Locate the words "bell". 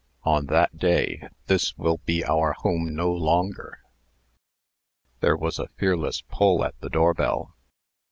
7.13-7.53